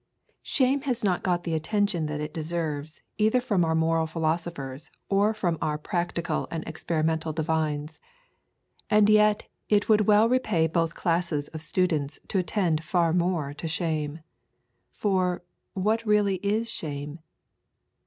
[0.41, 5.31] Shame has not got the attention that it deserves either from our moral philosophers or
[5.31, 7.99] from our practical and experimental divines.
[8.89, 13.67] And yet it would well repay both classes of students to attend far more to
[13.67, 14.21] shame.
[14.91, 15.43] For,
[15.75, 17.19] what really is shame?